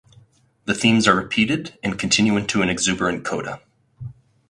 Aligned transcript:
The 0.65 0.73
themes 0.73 1.07
are 1.07 1.13
repeated 1.15 1.77
and 1.83 1.99
continue 1.99 2.35
into 2.35 2.63
an 2.63 2.69
exuberant 2.69 3.23
coda. 3.23 3.61